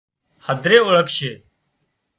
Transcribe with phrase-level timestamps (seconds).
[0.45, 1.31] هڌري اوۯکشي